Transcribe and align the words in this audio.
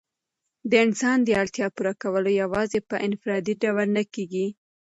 د 0.69 0.71
انسان 0.85 1.17
د 1.23 1.29
اړتیا 1.41 1.67
پوره 1.75 1.93
کول 2.01 2.25
یوازي 2.41 2.79
په 2.89 2.95
انفرادي 3.07 3.53
ډول 3.63 3.87
نه 3.97 4.03
کيږي. 4.13 4.47